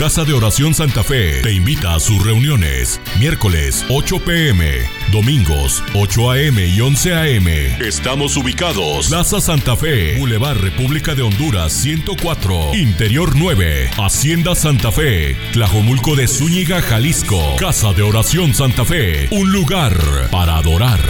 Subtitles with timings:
[0.00, 2.98] Casa de Oración Santa Fe te invita a sus reuniones.
[3.18, 4.78] Miércoles 8 pm,
[5.12, 7.46] domingos 8 am y 11 am.
[7.82, 9.08] Estamos ubicados.
[9.08, 16.26] Plaza Santa Fe, Boulevard República de Honduras 104, Interior 9, Hacienda Santa Fe, Tlajomulco de
[16.28, 17.56] Zúñiga, Jalisco.
[17.58, 19.94] Casa de Oración Santa Fe, un lugar
[20.30, 21.00] para adorar.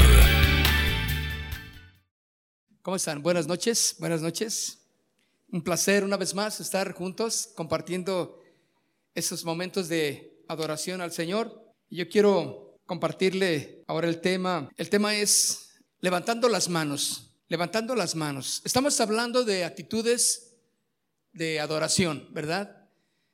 [2.82, 3.22] ¿Cómo están?
[3.22, 4.79] Buenas noches, buenas noches.
[5.52, 8.39] Un placer una vez más estar juntos compartiendo
[9.14, 11.74] esos momentos de adoración al Señor.
[11.88, 14.69] Yo quiero compartirle ahora el tema.
[14.77, 18.62] El tema es levantando las manos, levantando las manos.
[18.64, 20.56] Estamos hablando de actitudes
[21.33, 22.88] de adoración, ¿verdad?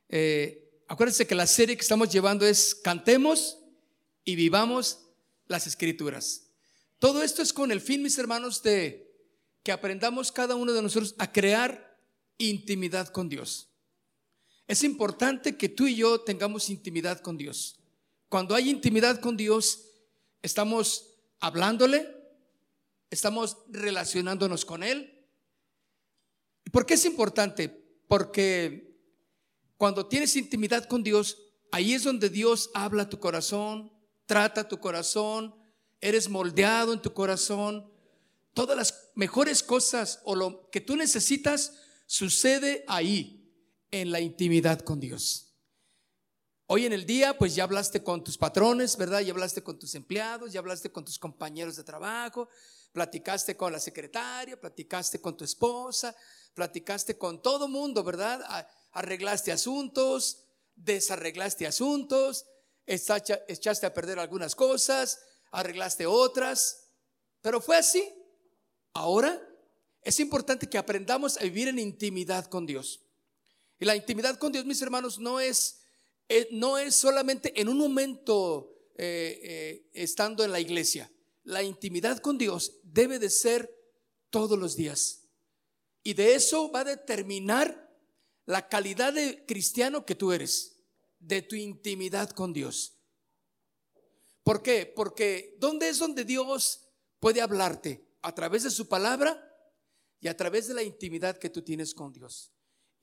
[0.08, 3.58] Eh, acuérdense que la serie que estamos llevando es Cantemos
[4.24, 5.00] y vivamos
[5.46, 6.50] las escrituras.
[6.98, 9.06] Todo esto es con el fin, mis hermanos, de
[9.62, 11.98] que aprendamos cada uno de nosotros a crear
[12.38, 13.68] intimidad con Dios.
[14.66, 17.78] Es importante que tú y yo tengamos intimidad con Dios.
[18.28, 19.86] Cuando hay intimidad con Dios,
[20.42, 22.08] estamos hablándole,
[23.10, 25.24] estamos relacionándonos con Él.
[26.72, 27.68] ¿Por qué es importante?
[28.08, 28.96] Porque
[29.76, 31.38] cuando tienes intimidad con Dios,
[31.70, 33.92] ahí es donde Dios habla tu corazón,
[34.26, 35.54] trata tu corazón,
[36.00, 37.90] eres moldeado en tu corazón.
[38.54, 43.35] Todas las mejores cosas o lo que tú necesitas sucede ahí,
[44.00, 45.54] en la intimidad con Dios.
[46.68, 49.20] Hoy en el día, pues ya hablaste con tus patrones, ¿verdad?
[49.20, 52.48] Ya hablaste con tus empleados, ya hablaste con tus compañeros de trabajo,
[52.92, 56.16] platicaste con la secretaria, platicaste con tu esposa,
[56.54, 58.66] platicaste con todo mundo, ¿verdad?
[58.90, 60.42] Arreglaste asuntos,
[60.74, 62.46] desarreglaste asuntos,
[62.84, 65.20] echaste a perder algunas cosas,
[65.52, 66.88] arreglaste otras,
[67.42, 68.12] pero fue así.
[68.92, 69.40] Ahora
[70.02, 73.05] es importante que aprendamos a vivir en intimidad con Dios.
[73.78, 75.80] Y la intimidad con Dios, mis hermanos, no es,
[76.28, 81.10] eh, no es solamente en un momento eh, eh, estando en la iglesia.
[81.44, 83.72] La intimidad con Dios debe de ser
[84.30, 85.24] todos los días.
[86.02, 87.94] Y de eso va a determinar
[88.44, 90.76] la calidad de cristiano que tú eres,
[91.18, 92.94] de tu intimidad con Dios.
[94.42, 94.86] ¿Por qué?
[94.86, 96.88] Porque ¿dónde es donde Dios
[97.18, 98.06] puede hablarte?
[98.22, 99.46] ¿A través de su palabra?
[100.20, 102.52] y a través de la intimidad que tú tienes con Dios.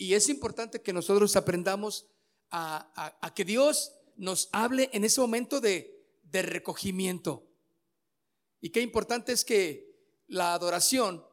[0.03, 2.07] Y es importante que nosotros aprendamos
[2.51, 7.47] a, que Dios nos hable en ese momento de, de recogimiento.
[8.59, 9.95] Y qué importante es que
[10.27, 11.25] la adoración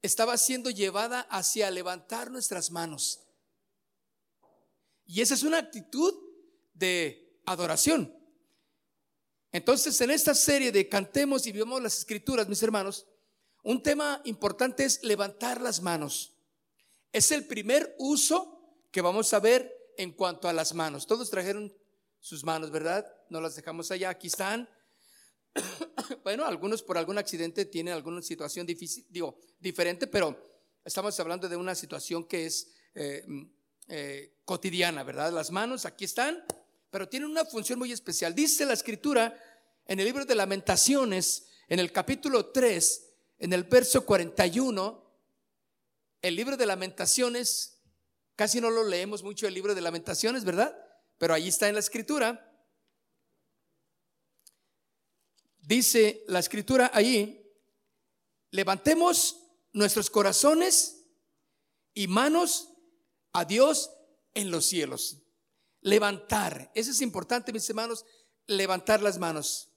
[0.00, 3.26] estaba siendo llevada hacia levantar nuestras manos.
[5.06, 6.14] Y esa es una actitud
[6.72, 8.16] de adoración.
[9.50, 13.08] Entonces, en esta serie de Cantemos y Vivamos las Escrituras, mis hermanos,
[13.64, 16.33] un tema importante es levantar las manos.
[17.14, 21.06] Es el primer uso que vamos a ver en cuanto a las manos.
[21.06, 21.72] Todos trajeron
[22.18, 23.06] sus manos, ¿verdad?
[23.28, 24.68] No las dejamos allá, aquí están.
[26.24, 30.36] bueno, algunos por algún accidente tienen alguna situación difícil, digo, diferente, pero
[30.84, 33.42] estamos hablando de una situación que es eh, mm,
[33.90, 35.32] eh, cotidiana, ¿verdad?
[35.32, 36.44] Las manos aquí están,
[36.90, 38.34] pero tienen una función muy especial.
[38.34, 39.40] Dice la escritura
[39.86, 43.06] en el libro de lamentaciones, en el capítulo 3,
[43.38, 45.03] en el verso 41,
[46.24, 47.82] el libro de lamentaciones,
[48.34, 50.74] casi no lo leemos mucho el libro de lamentaciones, ¿verdad?
[51.18, 52.50] Pero ahí está en la escritura.
[55.58, 57.46] Dice la escritura ahí,
[58.52, 59.38] levantemos
[59.74, 61.04] nuestros corazones
[61.92, 62.70] y manos
[63.34, 63.90] a Dios
[64.32, 65.18] en los cielos.
[65.82, 68.06] Levantar, eso es importante, mis hermanos,
[68.46, 69.74] levantar las manos.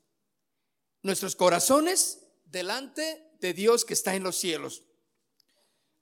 [1.02, 4.87] Nuestros corazones delante de Dios que está en los cielos.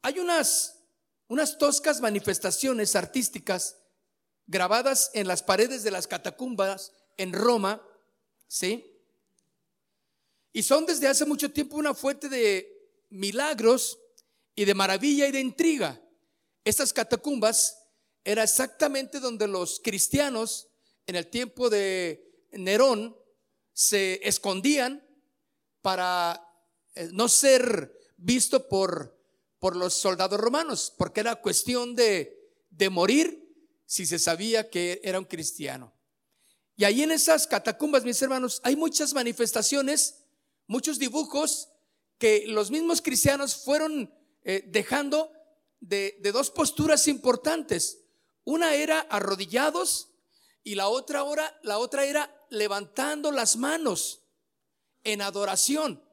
[0.06, 0.84] Hay unas,
[1.30, 3.76] unas toscas manifestaciones artísticas
[4.46, 7.82] grabadas en las paredes de las catacumbas en Roma,
[8.48, 8.86] ¿sí?
[10.54, 12.72] Y son desde hace mucho tiempo una fuente de
[13.10, 13.98] milagros
[14.54, 16.00] y de maravilla y de intriga.
[16.64, 17.76] Estas catacumbas
[18.24, 20.68] era exactamente donde los cristianos
[21.08, 23.18] en el tiempo de Nerón
[23.74, 25.04] se escondían
[25.82, 26.48] para
[26.94, 29.15] eh, no ser visto por,
[29.66, 33.52] por los soldados romanos, porque era cuestión de, de morir
[33.88, 35.92] si se sabía que era un cristiano.
[36.76, 40.18] Y ahí en esas catacumbas, mis hermanos, hay muchas manifestaciones,
[40.68, 41.70] muchos dibujos
[42.20, 44.14] que los mismos cristianos fueron
[44.44, 45.32] eh, dejando
[45.80, 48.02] de, de, dos posturas importantes.
[48.44, 50.12] Una era arrodillados
[50.64, 51.24] y la otra,
[51.64, 54.22] la otra era levantando las manos
[55.04, 56.04] en adoración.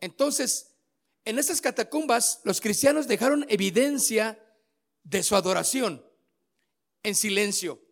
[0.00, 0.71] Entonces,
[1.24, 4.38] en estas catacumbas, los cristianos dejaron evidencia
[5.04, 6.04] de su adoración.
[7.04, 7.82] en silencio,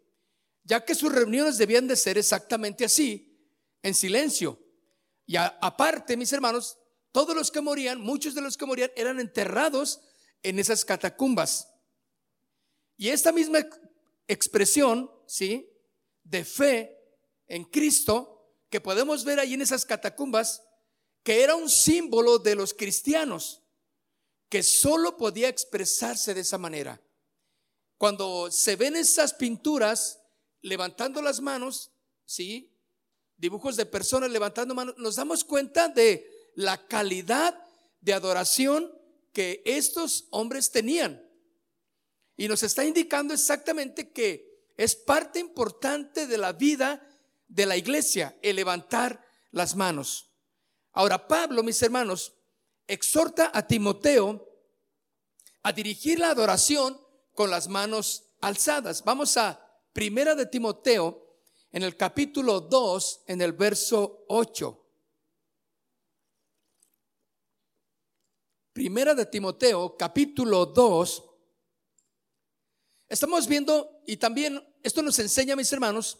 [0.62, 3.36] ya que sus reuniones debían de ser exactamente así,
[3.82, 4.56] en silencio.
[5.26, 6.78] Y aparte, mis hermanos,
[7.12, 10.00] todos los que morían, muchos de los que morían eran enterrados
[10.44, 11.68] en esas catacumbas.
[12.96, 13.66] Y esta misma
[14.28, 15.68] expresión, ¿sí?
[16.22, 16.96] De fe
[17.48, 20.62] en Cristo, que podemos ver ahí en esas catacumbas,
[21.30, 23.62] que era un símbolo de los cristianos,
[24.48, 27.00] que solo podía expresarse de esa manera.
[27.98, 30.20] Cuando se ven esas pinturas
[30.60, 31.92] levantando las manos,
[32.24, 32.76] ¿sí?
[33.36, 37.64] Dibujos de personas levantando manos, nos damos cuenta de la calidad
[38.00, 38.92] de adoración
[39.32, 41.24] que estos hombres tenían.
[42.36, 47.08] Y nos está indicando exactamente que es parte importante de la vida
[47.46, 50.29] de la iglesia el levantar las manos.
[50.92, 52.34] Ahora, Pablo, mis hermanos,
[52.86, 54.48] exhorta a Timoteo
[55.62, 57.00] a dirigir la adoración
[57.34, 59.04] con las manos alzadas.
[59.04, 61.36] Vamos a Primera de Timoteo
[61.72, 64.76] en el capítulo 2, en el verso 8.
[68.72, 71.24] Primera de Timoteo, capítulo 2.
[73.08, 76.18] Estamos viendo, y también esto nos enseña, mis hermanos,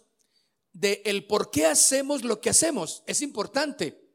[0.72, 3.02] de el por qué hacemos lo que hacemos.
[3.06, 4.09] Es importante.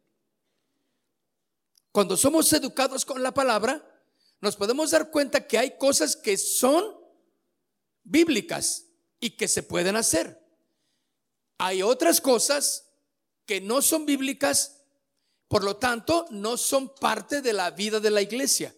[1.96, 3.82] Cuando somos educados con la palabra,
[4.42, 6.94] nos podemos dar cuenta que hay cosas que son
[8.04, 8.88] bíblicas
[9.22, 10.38] y que se pueden hacer.
[11.58, 12.90] Hay otras cosas
[13.46, 14.82] que no son bíblicas,
[15.48, 18.76] por lo tanto, no son parte de la vida de la iglesia.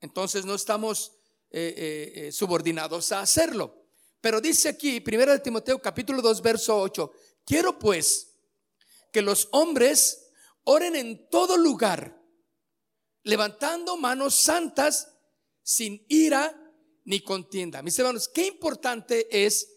[0.00, 1.10] Entonces no estamos
[1.50, 3.88] eh, eh, eh, subordinados a hacerlo.
[4.20, 7.12] Pero dice aquí, 1 de Timoteo capítulo 2, verso 8,
[7.44, 8.28] quiero pues
[9.10, 10.25] que los hombres
[10.66, 12.20] oren en todo lugar,
[13.22, 15.12] levantando manos santas
[15.62, 16.54] sin ira
[17.04, 17.82] ni contienda.
[17.82, 19.68] Mis hermanos, qué importante es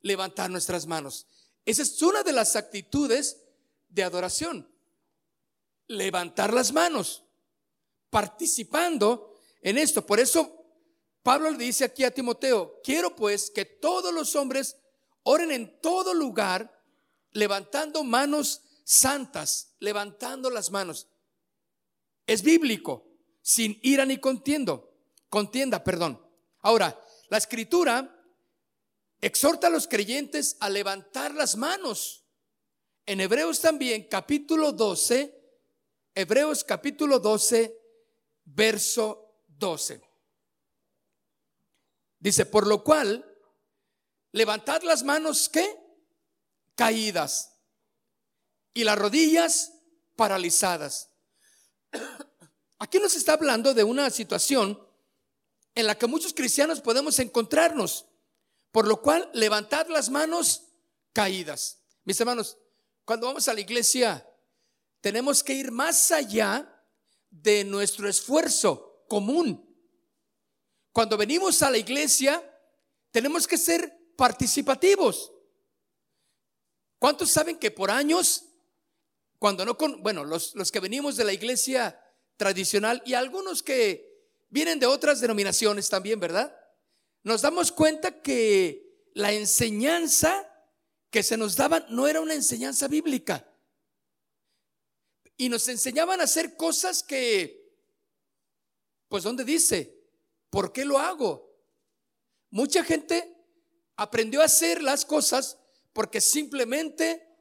[0.00, 1.26] levantar nuestras manos.
[1.64, 3.40] Esa es una de las actitudes
[3.88, 4.68] de adoración.
[5.86, 7.24] Levantar las manos,
[8.10, 10.04] participando en esto.
[10.04, 10.66] Por eso
[11.22, 14.76] Pablo le dice aquí a Timoteo, quiero pues que todos los hombres
[15.22, 16.82] oren en todo lugar,
[17.30, 21.08] levantando manos santas, levantando las manos.
[22.26, 23.08] Es bíblico,
[23.40, 24.94] sin ira ni contiendo,
[25.28, 26.24] contienda, perdón.
[26.60, 28.24] Ahora, la escritura
[29.20, 32.24] exhorta a los creyentes a levantar las manos.
[33.06, 35.40] En Hebreos también, capítulo 12,
[36.14, 37.76] Hebreos capítulo 12,
[38.44, 40.02] verso 12.
[42.18, 43.24] Dice, por lo cual,
[44.30, 45.80] levantad las manos que
[46.74, 47.51] caídas
[48.74, 49.72] y las rodillas
[50.16, 51.10] paralizadas.
[52.78, 54.80] Aquí nos está hablando de una situación
[55.74, 58.06] en la que muchos cristianos podemos encontrarnos,
[58.70, 60.68] por lo cual levantad las manos
[61.12, 61.78] caídas.
[62.04, 62.58] Mis hermanos,
[63.04, 64.26] cuando vamos a la iglesia,
[65.00, 66.68] tenemos que ir más allá
[67.30, 69.68] de nuestro esfuerzo común.
[70.92, 72.42] Cuando venimos a la iglesia,
[73.10, 75.32] tenemos que ser participativos.
[76.98, 78.44] ¿Cuántos saben que por años,
[79.42, 82.00] cuando no con, bueno, los, los que venimos de la iglesia
[82.36, 86.56] tradicional y algunos que vienen de otras denominaciones también, ¿verdad?
[87.24, 90.48] Nos damos cuenta que la enseñanza
[91.10, 93.52] que se nos daba no era una enseñanza bíblica.
[95.36, 97.68] Y nos enseñaban a hacer cosas que,
[99.08, 100.06] pues, ¿dónde dice?
[100.50, 101.52] ¿Por qué lo hago?
[102.50, 103.44] Mucha gente
[103.96, 105.58] aprendió a hacer las cosas
[105.92, 107.31] porque simplemente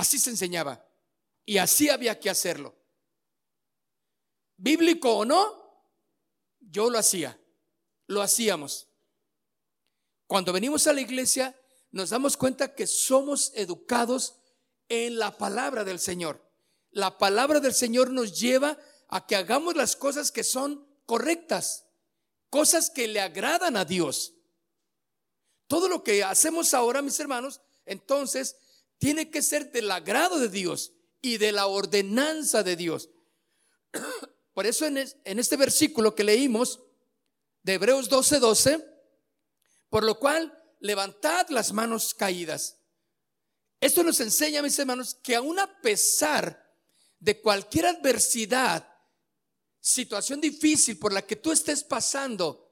[0.00, 0.84] así se enseñaba
[1.44, 2.74] y así había que hacerlo.
[4.56, 5.84] Bíblico o no,
[6.60, 7.38] yo lo hacía,
[8.06, 8.88] lo hacíamos.
[10.26, 11.56] Cuando venimos a la iglesia
[11.92, 14.36] nos damos cuenta que somos educados
[14.88, 16.44] en la palabra del Señor.
[16.90, 18.78] La palabra del Señor nos lleva
[19.08, 21.86] a que hagamos las cosas que son correctas
[22.50, 24.34] cosas que le agradan a Dios.
[25.68, 28.56] Todo lo que hacemos ahora, mis hermanos, entonces
[29.00, 30.92] tiene que ser del agrado de Dios
[31.22, 33.08] y de la ordenanza de Dios.
[34.54, 36.80] Por eso en, este versículo que leímos
[37.62, 38.86] de Hebreos 12:12, 12,
[39.88, 42.76] por lo cual levantad las manos caídas.
[43.80, 46.70] Esto nos enseña, mis hermanos, que aun a pesar
[47.18, 48.86] de cualquier adversidad
[49.80, 52.70] situación difícil por la que tú estés pasando,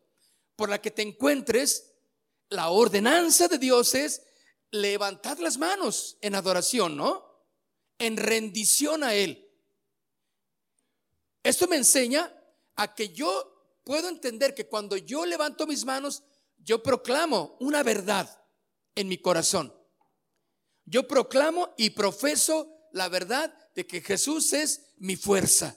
[0.56, 1.94] por la que te encuentres,
[2.50, 4.22] la ordenanza de Dios es
[4.70, 7.24] levantar las manos en adoración, ¿no?
[7.98, 9.48] En rendición a Él.
[11.42, 12.32] Esto me enseña
[12.76, 16.22] a que yo puedo entender que cuando yo levanto mis manos,
[16.58, 18.44] yo proclamo una verdad
[18.94, 19.74] en mi corazón.
[20.84, 25.76] Yo proclamo y profeso la verdad de que Jesús es mi fuerza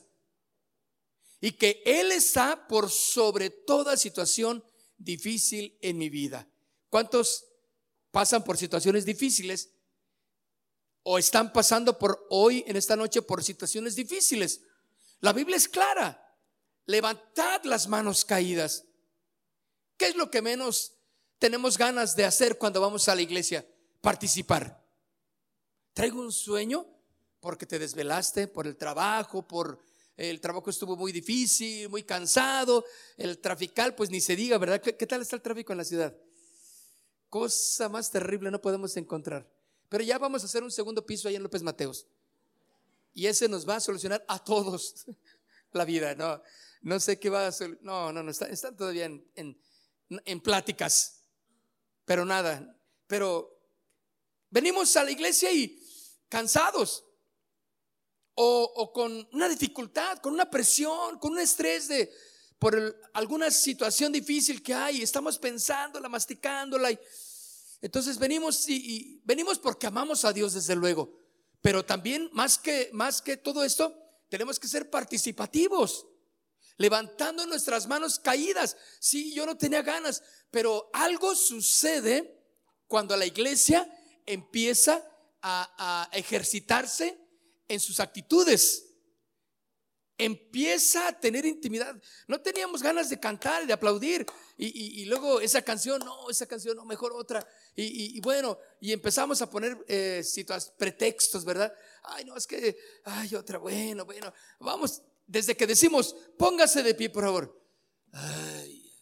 [1.40, 4.64] y que Él está por sobre toda situación
[4.98, 6.48] difícil en mi vida.
[6.90, 7.51] ¿Cuántos
[8.12, 9.72] pasan por situaciones difíciles
[11.04, 14.62] o están pasando por hoy, en esta noche, por situaciones difíciles?
[15.20, 16.18] La Biblia es clara.
[16.86, 18.86] Levantad las manos caídas.
[19.98, 20.94] ¿Qué es lo que menos
[21.40, 23.66] tenemos ganas de hacer cuando vamos a la iglesia?
[24.02, 24.84] Participar.
[25.94, 26.88] Traigo un sueño
[27.40, 29.80] porque te desvelaste por el trabajo, por
[30.18, 32.86] el trabajo estuvo muy difícil, muy cansado,
[33.18, 34.82] el trafical, pues ni se diga, ¿verdad?
[34.82, 36.16] ¿Qué, tal está el tráfico en la ciudad?
[37.32, 39.50] Cosa más terrible no podemos encontrar.
[39.90, 42.06] Pero ya vamos a hacer un segundo piso ahí en López Mateos.
[43.16, 45.08] Y ese nos va a solucionar a todos
[45.72, 46.40] la vida, ¿no?
[46.84, 47.80] No sé qué va a hacer.
[47.82, 49.58] No, no, no, están, todavía en,
[50.08, 51.24] en pláticas.
[52.06, 52.78] Pero nada.
[53.08, 53.60] Pero
[54.52, 55.82] venimos a la iglesia y
[56.30, 57.06] cansados
[58.36, 62.12] o, con una dificultad, con una presión, con un estrés de
[62.58, 66.92] por alguna situación difícil que hay, estamos pensándola, masticándola.
[67.82, 71.18] Entonces venimos y, venimos porque amamos a Dios desde luego,
[71.62, 73.96] pero también más que más que todo esto,
[74.30, 76.06] tenemos que ser participativos,
[76.78, 78.78] levantando nuestras manos caídas.
[79.00, 82.40] Sí, yo no tenía ganas, pero algo sucede
[82.88, 83.92] cuando la iglesia
[84.26, 85.04] empieza
[85.42, 87.18] a ejercitarse
[87.68, 88.91] en sus actitudes.
[90.24, 92.00] Empieza a tener intimidad.
[92.28, 94.24] No teníamos ganas de cantar, de aplaudir.
[94.56, 97.44] Y, luego esa canción, no, esa canción, no, mejor otra.
[97.76, 100.24] Y, bueno, y empezamos a poner eh,
[100.78, 101.74] pretextos, ¿verdad?
[102.04, 104.32] Ay, no, es que, ay, otra, bueno, bueno.
[104.60, 107.60] Vamos, desde que decimos, póngase de pie, por favor.
[108.12, 108.94] Ay,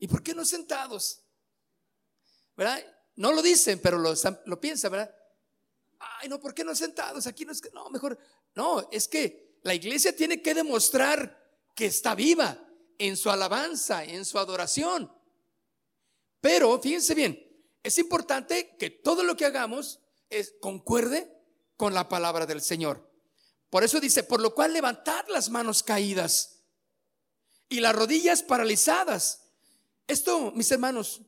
[0.00, 1.22] ¿y por qué no sentados?
[2.56, 2.84] ¿Verdad?
[3.14, 4.12] No lo dicen, pero lo,
[4.46, 5.14] lo piensan, ¿verdad?
[6.20, 7.26] ay, no, ¿por qué no sentados?
[7.26, 8.18] Aquí no es que, no, mejor,
[8.54, 11.42] no, es que la iglesia tiene que demostrar
[11.74, 12.64] que está viva
[12.98, 15.12] en su alabanza, en su adoración.
[16.40, 17.44] Pero fíjense bien,
[17.82, 21.30] es importante que todo lo que hagamos es, concuerde
[21.76, 23.10] con la palabra del Señor.
[23.70, 26.60] Por eso dice, por lo cual levantad las manos caídas
[27.68, 29.48] y las rodillas paralizadas.
[30.06, 31.22] Esto, mis hermanos,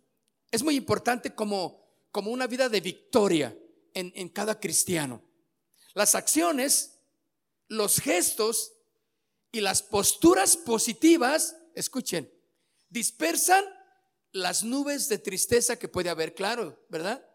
[0.51, 3.57] es muy importante como, como una vida de victoria
[3.95, 5.23] en, cada cristiano.
[5.95, 6.96] Las acciones,
[7.69, 8.73] los gestos
[9.53, 12.33] y las posturas positivas, escuchen,
[12.89, 13.65] dispersan
[14.33, 17.27] las nubes de tristeza que puede haber, claro, ¿verdad?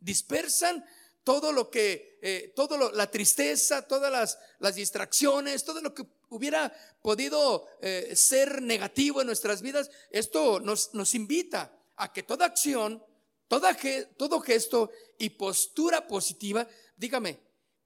[0.00, 0.84] Dispersan
[1.24, 7.66] todo lo que, eh, todo la tristeza, todas las, distracciones, todo lo que hubiera podido
[7.82, 13.02] eh, ser negativo en nuestras vidas, esto nos, nos invita a que toda acción
[13.48, 17.40] todo gesto y postura positiva, dígame,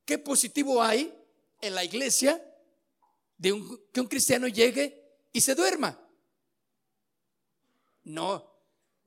[0.05, 1.15] ¿qué positivo hay
[1.63, 2.45] en la iglesia
[3.39, 3.59] de
[3.91, 5.03] que un cristiano llegue
[5.33, 5.99] y se duerma?
[8.05, 8.53] No,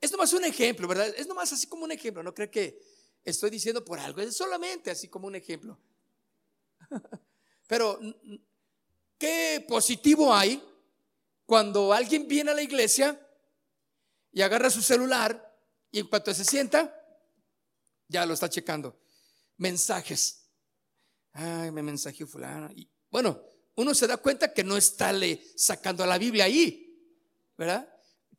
[0.02, 1.14] es nomás un ejemplo, ¿verdad?
[1.16, 2.82] Es nomás así como un ejemplo, no creo que
[3.24, 5.80] estoy diciendo por algo, es solamente así como un ejemplo.
[7.68, 8.00] Pero,
[9.18, 10.64] ¿qué positivo hay
[11.46, 13.20] cuando alguien viene a la iglesia
[14.32, 15.46] y agarra su celular
[15.92, 16.94] y en cuanto se sienta,
[18.08, 19.00] ya lo está checando.
[19.58, 20.45] Mensajes.
[21.36, 22.70] Ay, me mensajeó fulano.
[22.76, 23.42] Y bueno,
[23.76, 26.98] uno se da cuenta que no está le sacando a la Biblia ahí,
[27.58, 27.88] ¿verdad?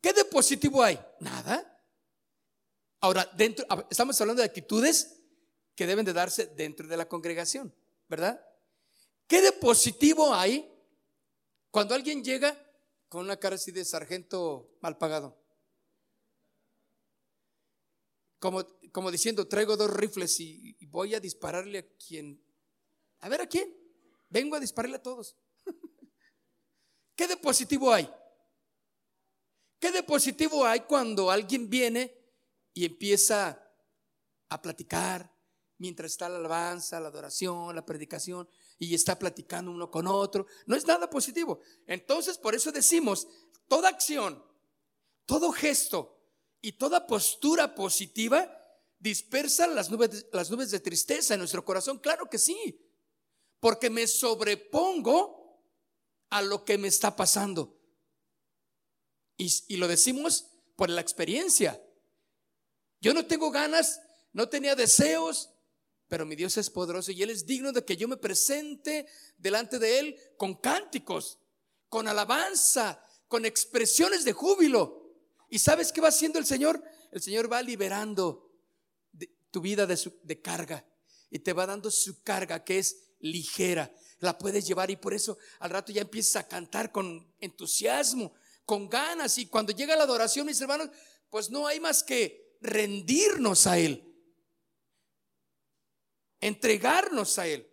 [0.01, 0.99] ¿Qué de positivo hay?
[1.19, 1.81] Nada.
[2.99, 5.19] Ahora, dentro, estamos hablando de actitudes
[5.75, 7.73] que deben de darse dentro de la congregación,
[8.07, 8.43] ¿verdad?
[9.27, 10.71] ¿Qué de positivo hay
[11.71, 12.57] cuando alguien llega
[13.09, 15.37] con una cara así de sargento mal pagado?
[18.39, 22.41] como, como diciendo, traigo dos rifles y, voy a dispararle a quien,
[23.19, 23.75] a ver a quién,
[24.29, 25.35] vengo a dispararle a todos.
[27.15, 28.09] ¿Qué de positivo hay?
[29.79, 32.15] ¿Qué de positivo hay cuando alguien viene
[32.73, 33.63] y empieza
[34.49, 35.31] a platicar
[35.77, 40.47] mientras está la alabanza, la adoración, la predicación y está platicando uno con otro?
[40.65, 41.61] No es nada positivo.
[41.85, 43.27] Entonces, por eso decimos,
[43.67, 44.43] toda acción,
[45.25, 46.17] todo gesto,
[46.61, 48.53] y toda postura positiva
[48.99, 51.99] dispersa las nubes, las nubes de tristeza en nuestro corazón.
[51.99, 52.79] Claro que sí,
[53.59, 55.37] porque me sobrepongo
[56.29, 57.77] a lo que me está pasando.
[59.37, 61.81] Y, lo decimos por la experiencia.
[62.99, 64.01] Yo no tengo ganas,
[64.33, 65.51] no tenía deseos,
[66.07, 69.77] pero mi Dios es poderoso y Él es digno de que yo me presente delante
[69.77, 71.39] de Él con cánticos,
[71.87, 75.13] con alabanza, con expresiones de júbilo.
[75.49, 76.83] ¿Y sabes qué va haciendo el Señor?
[77.11, 78.51] El Señor va liberando
[79.51, 80.85] tu vida de carga
[81.29, 83.93] y te va dando su carga que es ligera.
[84.19, 88.33] La puedes llevar y por eso al rato ya empiezas a cantar con entusiasmo,
[88.65, 89.37] con ganas.
[89.37, 90.89] Y cuando llega la adoración, mis hermanos,
[91.29, 94.15] pues no hay más que rendirnos a Él,
[96.39, 97.69] entregarnos a Él.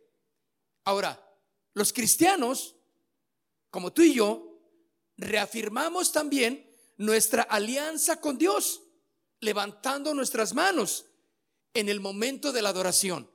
[0.85, 1.21] Ahora,
[1.73, 2.77] los cristianos,
[3.71, 4.61] como tú y yo,
[5.17, 8.83] reafirmamos también nuestra alianza con Dios,
[9.41, 11.07] levantando nuestras manos
[11.73, 13.31] en el momento de la adoración.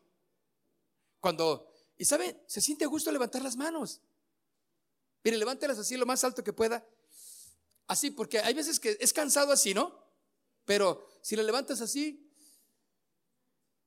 [1.20, 1.69] Cuando,
[2.00, 4.00] y sabe, se siente a gusto levantar las manos.
[5.22, 6.88] Mire, levántelas así lo más alto que pueda.
[7.88, 10.02] Así, porque hay veces que es cansado así, ¿no?
[10.64, 12.26] Pero si le levantas así,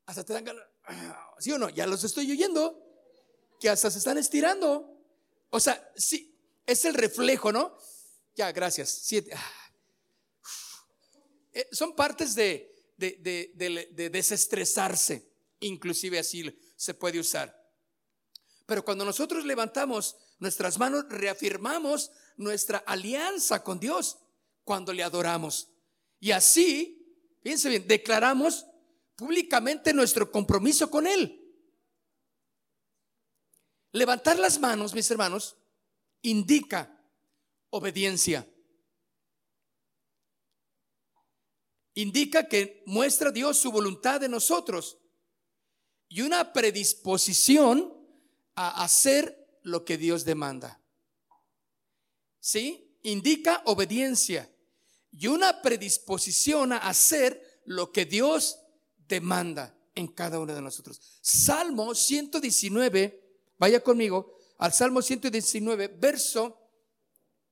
[0.05, 0.63] hasta te dan ganas.
[1.39, 1.71] ¿Sí o no?
[1.71, 2.79] Ya los estoy oyendo.
[3.59, 4.95] Que hasta se están estirando.
[5.49, 7.75] O sea, sí, es el reflejo, ¿no?
[8.35, 8.91] Ya, gracias.
[8.91, 9.73] Sí, ah.
[11.55, 15.33] eh, son partes de, de, de desestresarse.
[15.61, 17.62] Inclusive así se puede usar.
[18.67, 24.19] Pero cuando nosotros levantamos nuestras manos, reafirmamos nuestra alianza con Dios
[24.65, 25.69] cuando le adoramos.
[26.21, 28.67] Y así, fíjense bien, declaramos
[29.17, 31.39] públicamente nuestro compromiso con Él.
[33.93, 35.57] Levantar las manos, mis hermanos,
[36.23, 36.99] indica
[37.71, 38.49] obediencia.
[41.95, 44.99] Indica que muestra Dios su voluntad de nosotros
[46.09, 48.02] y una predisposición
[48.55, 50.81] a hacer lo que Dios demanda.
[52.41, 52.97] ¿Sí?
[53.03, 54.51] Indica obediencia
[55.11, 58.59] y una predisposición a hacer lo que Dios
[59.09, 61.01] demanda en cada uno de nosotros.
[61.21, 63.23] Salmo 119,
[63.59, 66.59] vaya conmigo al Salmo 119, verso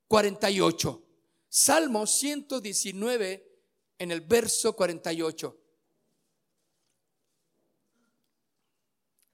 [0.08, 1.06] 48.
[1.48, 3.50] Salmo 119
[3.98, 5.56] en el verso 48.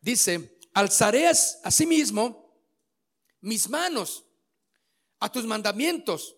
[0.00, 2.54] Dice, alzaré asimismo
[3.40, 4.26] mis manos
[5.18, 6.36] a tus mandamientos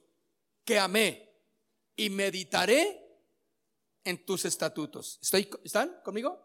[0.64, 1.28] que amé
[1.96, 3.04] y meditaré
[4.04, 5.18] en tus estatutos.
[5.64, 6.40] ¿Están conmigo?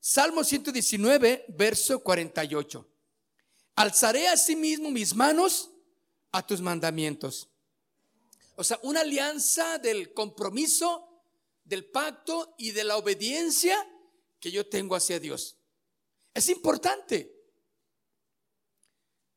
[0.00, 2.88] Salmo 119, verso 48.
[3.76, 5.70] Alzaré asimismo mis manos
[6.32, 7.48] a tus mandamientos.
[8.56, 11.22] O sea, una alianza del compromiso,
[11.64, 13.88] del pacto y de la obediencia
[14.44, 15.56] que yo tengo hacia Dios.
[16.34, 17.34] Es importante.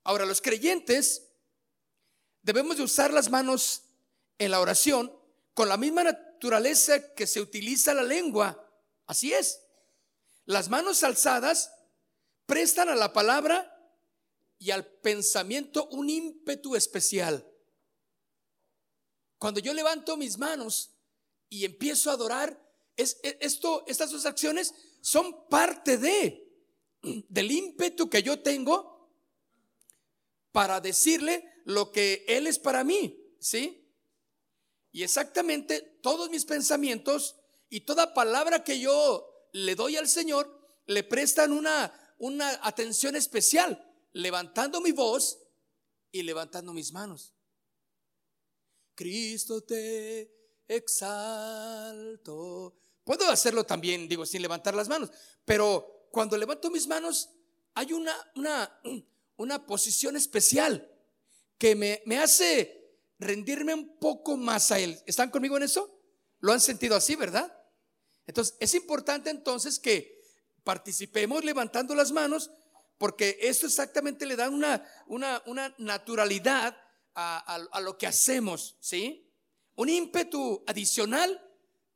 [0.04, 1.30] Ahora, los creyentes
[2.42, 3.84] debemos de usar las manos
[4.38, 5.18] en la oración
[5.54, 8.70] con la misma naturaleza que se utiliza la lengua.
[9.06, 9.62] Así es.
[10.44, 11.72] Las manos alzadas
[12.46, 13.96] prestan a la palabra
[14.60, 17.50] y al pensamiento un ímpetu especial.
[19.38, 20.98] Cuando yo levanto mis manos
[21.48, 22.62] y empiezo a adorar,
[22.98, 24.74] es, esto, estas dos acciones
[25.08, 26.44] son parte de
[27.30, 29.10] del ímpetu que yo tengo
[30.52, 33.90] para decirle lo que él es para mí, ¿sí?
[34.92, 37.38] Y exactamente todos mis pensamientos
[37.70, 40.46] y toda palabra que yo le doy al Señor
[40.88, 45.40] le prestan una una atención especial, levantando mi voz
[46.12, 47.34] y levantando mis manos.
[48.94, 50.30] Cristo te
[50.68, 51.48] exalto.
[53.08, 55.10] Puedo hacerlo también, digo, sin levantar las manos,
[55.46, 57.30] pero cuando levanto mis manos
[57.74, 58.82] hay una, una,
[59.38, 60.92] una posición especial
[61.58, 65.02] que me, me hace rendirme un poco más a Él.
[65.06, 65.90] ¿Están conmigo en eso?
[66.42, 67.58] ¿Lo han sentido así, verdad?
[68.26, 70.22] Entonces, es importante entonces que
[70.66, 72.52] participemos levantando las manos
[72.98, 76.76] porque esto exactamente le da una, una, una naturalidad
[77.16, 79.32] a, a lo que hacemos, ¿sí?
[79.76, 81.47] Un ímpetu adicional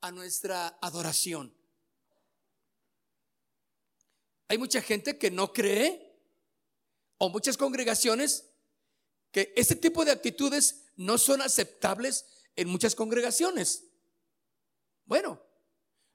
[0.02, 1.56] a nuestra adoración.
[4.48, 6.20] Hay mucha gente que no cree,
[7.18, 8.50] o muchas congregaciones,
[9.32, 13.86] que este tipo de actitudes no son aceptables en muchas congregaciones.
[15.06, 15.42] Bueno,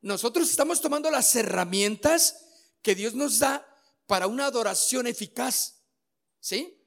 [0.02, 2.44] nosotros estamos tomando las herramientas
[2.82, 3.66] que Dios nos da
[4.06, 5.82] para una adoración eficaz.
[6.40, 6.78] ¿Sí?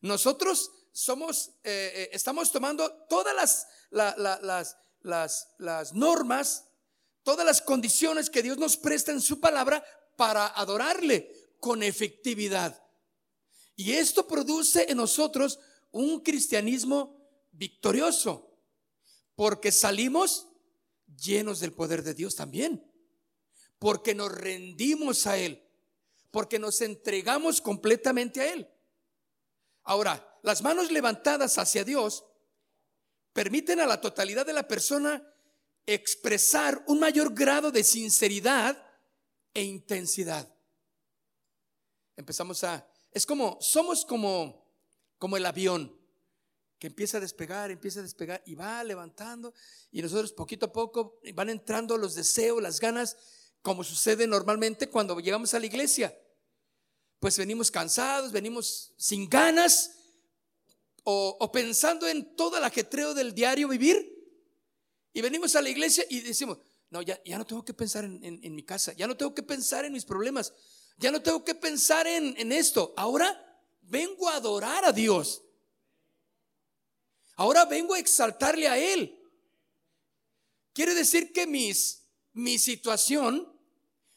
[0.00, 5.48] Nosotros somos, eh, eh, estamos tomando todas las, las, las,
[5.92, 6.68] normas,
[7.22, 9.84] todas las condiciones que Dios nos presta en su palabra
[10.16, 12.82] para adorarle con efectividad.
[13.76, 15.58] Y esto produce en nosotros
[15.90, 17.16] un cristianismo
[17.52, 18.58] victorioso,
[19.34, 20.48] porque salimos
[21.16, 22.86] llenos del poder de Dios también,
[23.78, 25.66] porque nos rendimos a Él,
[26.30, 28.68] porque nos entregamos completamente a Él.
[29.82, 32.24] Ahora, las manos levantadas hacia Dios
[33.32, 35.22] permiten a la totalidad de la persona
[35.86, 38.80] expresar un mayor grado de sinceridad
[39.54, 40.48] e intensidad.
[42.16, 44.66] Empezamos a, es como, somos como,
[45.18, 45.96] como el avión
[46.78, 49.52] que empieza a despegar, empieza a despegar y va levantando
[49.90, 53.16] y nosotros poquito a poco van entrando los deseos, las ganas,
[53.62, 56.16] como sucede normalmente cuando llegamos a la iglesia.
[57.18, 59.99] Pues venimos cansados, venimos sin ganas
[61.04, 64.16] o, pensando en todo el ajetreo del diario vivir
[65.12, 66.58] y venimos a la iglesia y decimos,
[66.90, 69.84] no, ya, ya no tengo que pensar en, mi casa, ya no tengo que pensar
[69.84, 70.52] en mis problemas,
[70.96, 72.94] ya no tengo que pensar en, en esto.
[72.96, 75.42] Ahora vengo a adorar a Dios.
[77.36, 79.18] Ahora vengo a exaltarle a Él.
[80.72, 83.50] Quiere decir que mis, mi situación,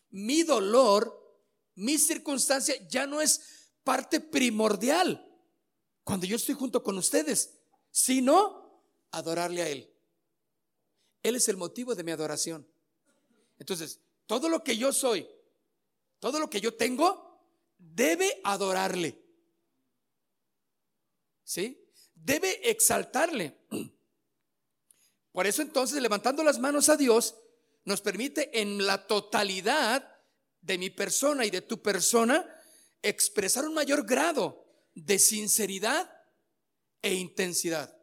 [0.09, 1.19] mi dolor,
[1.75, 3.41] mi circunstancia ya no es
[3.83, 5.32] parte primordial
[6.03, 7.57] cuando yo estoy junto con ustedes,
[7.91, 9.89] sino adorarle a Él.
[11.21, 12.67] Él es el motivo de mi adoración.
[13.57, 15.27] Entonces, todo lo que yo soy,
[16.19, 17.39] todo lo que yo tengo,
[17.77, 19.21] debe adorarle.
[21.43, 21.85] ¿Sí?
[22.15, 23.57] Debe exaltarle.
[25.31, 27.35] Por eso entonces, levantando las manos a Dios,
[27.85, 30.17] nos permite en la totalidad
[30.61, 32.49] de mi persona y de tu persona
[33.01, 34.62] expresar un mayor grado
[34.95, 36.09] de sinceridad
[37.01, 37.97] e intensidad.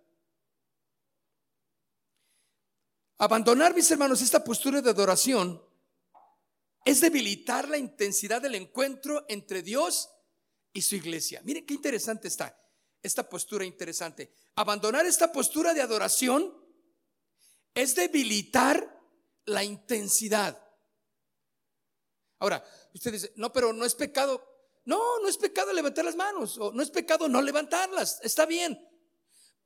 [3.19, 5.63] Abandonar, mis hermanos, esta postura de adoración
[6.85, 10.09] es debilitar la intensidad del encuentro entre Dios
[10.73, 11.41] y su iglesia.
[11.45, 12.57] Miren qué interesante está
[13.03, 14.35] esta postura interesante.
[14.57, 16.55] Abandonar esta postura de adoración
[17.75, 19.01] es debilitar
[19.47, 20.63] la intensidad.
[22.39, 24.50] Ahora, usted dice, no, pero no es pecado.
[24.85, 28.79] No, no es pecado levantar las manos, o no es pecado no levantarlas, está bien.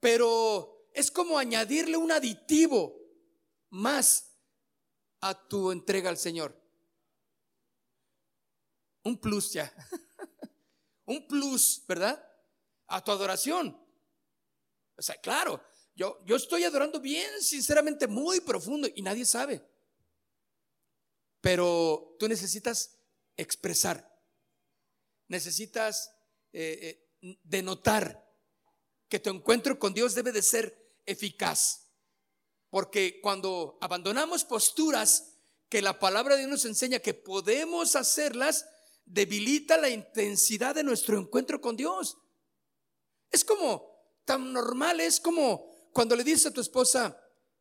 [0.00, 3.00] Pero es como añadirle un aditivo
[3.70, 4.34] más
[5.20, 6.60] a tu entrega al Señor.
[9.02, 9.72] Un plus ya.
[11.06, 12.22] un plus, ¿verdad?
[12.86, 13.80] A tu adoración.
[14.96, 15.62] O sea, claro,
[15.94, 19.64] yo, yo estoy adorando bien, sinceramente, muy profundo y nadie sabe.
[21.40, 22.98] Pero tú necesitas
[23.36, 24.13] expresar,
[25.34, 26.12] necesitas
[26.52, 28.24] eh, eh, denotar
[29.08, 31.90] que tu encuentro con Dios debe de ser eficaz.
[32.70, 35.34] Porque cuando abandonamos posturas
[35.68, 38.66] que la palabra de Dios nos enseña que podemos hacerlas,
[39.04, 42.16] debilita la intensidad de nuestro encuentro con Dios.
[43.30, 43.92] Es como
[44.24, 47.20] tan normal, es como cuando le dices a tu esposa,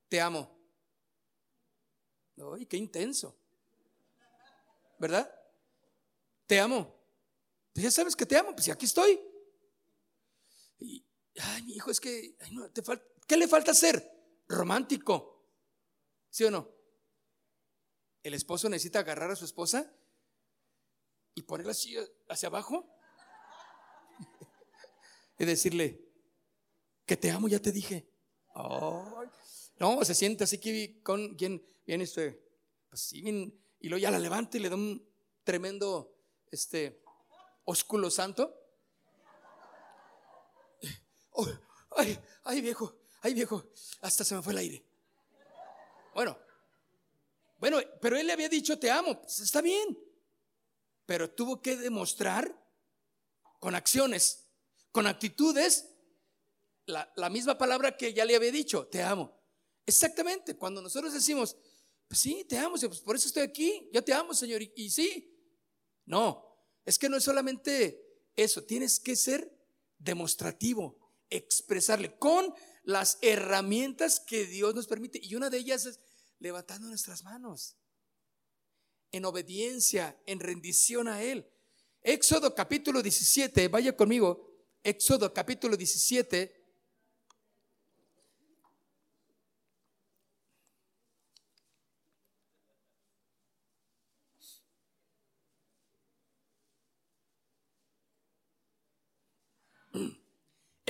[0.09, 0.55] te amo.
[2.53, 3.35] Ay, qué intenso.
[4.99, 5.29] ¿Verdad?
[6.45, 7.02] Te amo.
[7.73, 9.19] Pues ya sabes que te amo, pues aquí estoy.
[10.79, 11.05] Y,
[11.39, 14.13] ay, mi hijo, es que, no, te falta, ¿qué le falta hacer?
[14.47, 15.45] romántico.
[16.29, 16.69] ¿Sí o no?
[18.21, 19.93] El esposo necesita agarrar a su esposa
[21.35, 21.95] y ponerla así
[22.29, 22.87] hacia abajo
[25.39, 25.99] y decirle,
[27.05, 28.07] que te amo, ya te dije.
[29.79, 32.41] no, se siente así que con quien viene este,
[32.89, 33.23] pues sí,
[33.79, 35.05] y luego ya la levanta y le da un
[35.43, 36.15] tremendo,
[36.49, 37.02] este,
[37.65, 38.59] ósculo santo.
[41.31, 41.47] Oh,
[41.97, 43.63] ay, ay, viejo, ay viejo,
[44.01, 44.85] hasta se me fue el aire.
[46.13, 46.37] Bueno,
[47.57, 49.97] bueno, pero él le había dicho te amo, pues está bien,
[51.05, 52.55] pero tuvo que demostrar
[53.59, 54.45] con acciones,
[54.91, 55.89] con actitudes,
[56.85, 59.39] la, la misma palabra que ya le había dicho, te amo.
[59.85, 61.57] Exactamente, cuando nosotros decimos,
[62.07, 64.89] pues sí, te amo, pues por eso estoy aquí, yo te amo, Señor, y, y
[64.89, 65.29] sí.
[66.05, 66.52] No,
[66.85, 68.03] es que no es solamente
[68.35, 69.51] eso, tienes que ser
[69.97, 70.97] demostrativo,
[71.29, 75.19] expresarle con las herramientas que Dios nos permite.
[75.21, 75.99] Y una de ellas es
[76.39, 77.77] levantando nuestras manos
[79.11, 81.47] en obediencia, en rendición a Él.
[82.01, 86.62] Éxodo capítulo 17, vaya conmigo, Éxodo capítulo 17.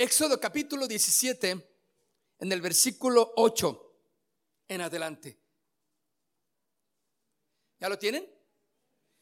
[0.04, 1.50] Éxodo capítulo 17
[2.40, 3.96] en el versículo 8
[4.68, 5.40] en adelante.
[7.80, 8.30] ¿Ya lo tienen?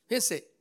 [0.08, 0.56] Fíjense,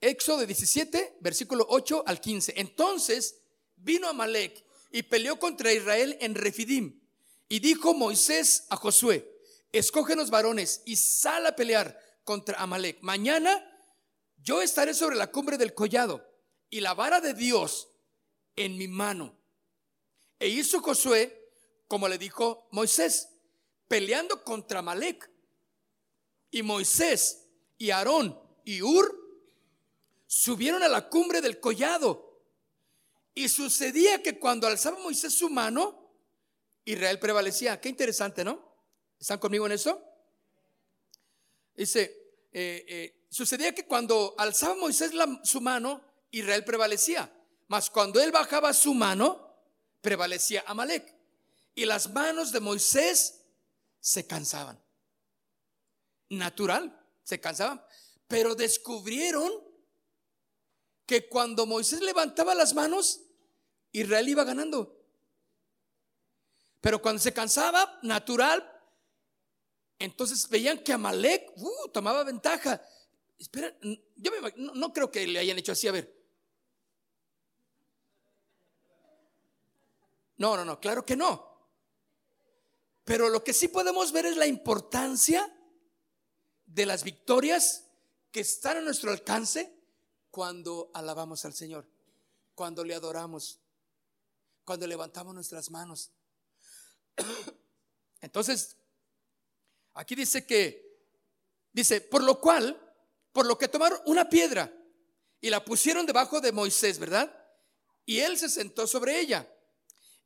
[0.00, 2.54] Éxodo 17, versículo 8 al 15.
[2.56, 3.42] Entonces
[3.76, 7.02] vino Amalek y peleó contra Israel en Refidim.
[7.46, 9.30] Y dijo Moisés a Josué,
[9.72, 13.02] escógenos varones y sal a pelear contra Amalek.
[13.02, 13.62] Mañana
[14.38, 16.26] yo estaré sobre la cumbre del collado
[16.70, 17.90] y la vara de Dios
[18.56, 19.36] en mi mano.
[20.38, 21.44] E hizo Josué
[21.88, 23.28] como le dijo Moisés,
[23.88, 25.30] peleando contra Malek.
[26.50, 27.46] Y Moisés
[27.78, 29.16] y Aarón y Ur
[30.26, 32.42] subieron a la cumbre del collado.
[33.34, 36.10] Y sucedía que cuando alzaba Moisés su mano,
[36.84, 37.80] Israel prevalecía.
[37.80, 38.74] Qué interesante, ¿no?
[39.18, 40.02] ¿Están conmigo en eso?
[41.74, 42.02] Dice,
[42.52, 45.12] eh, eh, sucedía que cuando alzaba Moisés
[45.42, 47.32] su mano, Israel prevalecía.
[47.68, 49.56] Mas cuando él bajaba su mano,
[50.00, 51.14] prevalecía Amalek.
[51.74, 53.42] Y las manos de Moisés
[54.00, 54.80] se cansaban.
[56.28, 57.84] Natural, se cansaban.
[58.28, 59.50] Pero descubrieron
[61.06, 63.20] que cuando Moisés levantaba las manos,
[63.92, 65.00] Israel iba ganando.
[66.80, 68.70] Pero cuando se cansaba, natural,
[69.98, 72.82] entonces veían que Amalek uh, tomaba ventaja.
[73.38, 76.13] Espera, yo no, no creo que le hayan hecho así, a ver.
[80.36, 81.54] No, no, no, claro que no.
[83.04, 85.54] Pero lo que sí podemos ver es la importancia
[86.66, 87.84] de las victorias
[88.32, 89.72] que están a nuestro alcance
[90.30, 91.86] cuando alabamos al Señor,
[92.54, 93.60] cuando le adoramos,
[94.64, 96.10] cuando levantamos nuestras manos.
[98.20, 98.76] Entonces,
[99.92, 100.98] aquí dice que,
[101.72, 102.80] dice, por lo cual,
[103.32, 104.72] por lo que tomaron una piedra
[105.40, 107.32] y la pusieron debajo de Moisés, ¿verdad?
[108.06, 109.48] Y él se sentó sobre ella.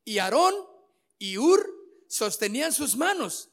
[0.05, 0.55] Y Aarón
[1.19, 1.67] y Ur
[2.09, 3.51] sostenían sus manos,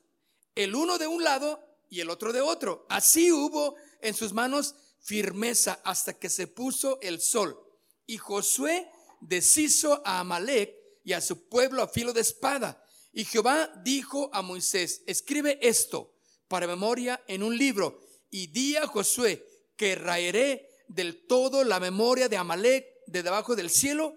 [0.55, 2.85] el uno de un lado y el otro de otro.
[2.89, 7.59] Así hubo en sus manos firmeza hasta que se puso el sol.
[8.07, 8.89] Y Josué
[9.21, 12.83] deshizo a Amalek y a su pueblo a filo de espada.
[13.13, 16.13] Y Jehová dijo a Moisés, escribe esto
[16.47, 19.45] para memoria en un libro y di a Josué
[19.77, 24.15] que raeré del todo la memoria de Amalek de debajo del cielo.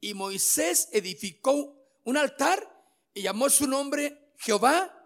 [0.00, 2.66] Y Moisés edificó un altar
[3.12, 4.96] y llamó su nombre Jehová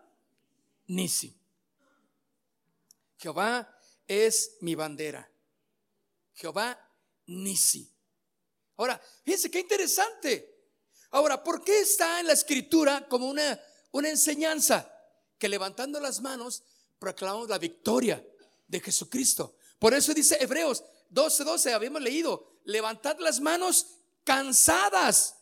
[0.87, 1.37] Nisi.
[3.19, 5.29] Jehová es mi bandera.
[6.35, 6.79] Jehová
[7.27, 7.91] Nisi.
[8.77, 10.55] Ahora, fíjense qué interesante.
[11.11, 13.61] Ahora, ¿por qué está en la escritura como una,
[13.93, 14.91] una enseñanza?
[15.39, 16.63] Que levantando las manos
[16.99, 18.25] proclamamos la victoria
[18.67, 19.57] de Jesucristo.
[19.79, 23.87] Por eso dice Hebreos 12:12, 12, habíamos leído, levantad las manos
[24.25, 25.37] cansadas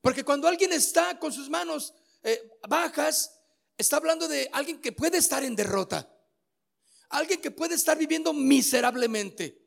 [0.00, 3.38] porque cuando alguien está con sus manos eh, bajas,
[3.76, 6.10] está hablando de alguien que puede estar en derrota.
[7.10, 9.60] Alguien que puede estar viviendo miserablemente.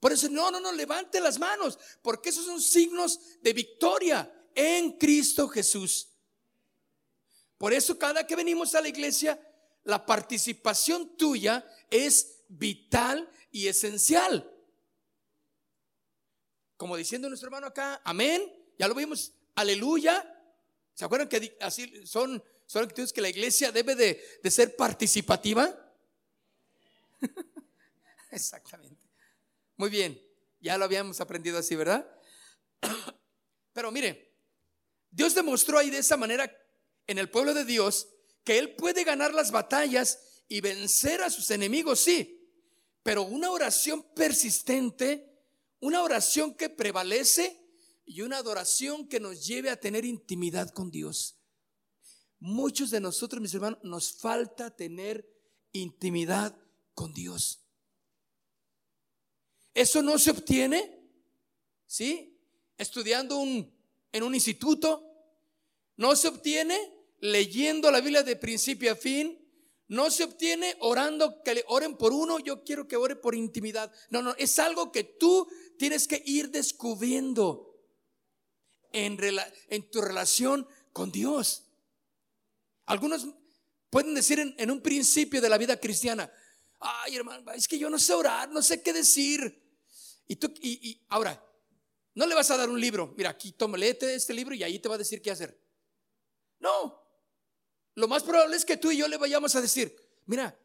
[0.00, 4.98] Por eso, no, no, no, levante las manos, porque esos son signos de victoria en
[4.98, 6.08] Cristo Jesús.
[7.56, 9.40] Por eso cada que venimos a la iglesia,
[9.84, 14.50] la participación tuya es vital y esencial.
[16.76, 18.42] Como diciendo nuestro hermano acá, amén.
[18.78, 20.30] Ya lo vimos, aleluya.
[20.94, 25.74] ¿Se acuerdan que así son, son actitudes que la iglesia debe de, de ser participativa?
[28.30, 29.08] Exactamente.
[29.76, 30.20] Muy bien,
[30.60, 32.08] ya lo habíamos aprendido así, ¿verdad?
[33.72, 34.34] Pero mire,
[35.10, 36.50] Dios demostró ahí de esa manera
[37.06, 38.08] en el pueblo de Dios
[38.44, 42.40] que Él puede ganar las batallas y vencer a sus enemigos, sí.
[43.02, 45.33] Pero una oración persistente,
[45.84, 47.60] una oración que prevalece,
[48.06, 51.36] y una adoración que nos lleve a tener intimidad con Dios.
[52.38, 55.26] Muchos de nosotros, mis hermanos, nos falta tener
[55.72, 56.56] intimidad
[56.94, 57.60] con Dios.
[59.74, 61.00] Eso no se obtiene,
[61.86, 62.38] ¿sí?
[62.78, 65.06] Estudiando en un instituto,
[65.96, 66.78] no se obtiene
[67.20, 69.38] leyendo la Biblia de principio a fin,
[69.88, 73.92] no se obtiene orando que le oren por uno, yo quiero que ore por intimidad.
[74.10, 77.74] No, no, es algo que tú tienes que ir descubriendo
[78.92, 81.64] en, tu relación con Dios.
[82.86, 83.26] Algunos
[83.90, 86.32] pueden decir en, un principio de la vida cristiana,
[86.80, 89.62] ay hermano, es que yo no sé orar, no sé qué decir.
[90.26, 91.44] Y tú, y, ahora,
[92.14, 94.78] no le vas a dar un libro, mira, aquí toma, léete este libro y ahí
[94.78, 95.60] te va a decir qué hacer.
[96.60, 97.03] No,
[97.94, 99.94] lo más probable es que tú y yo le vayamos a decir,
[100.26, 100.58] mira,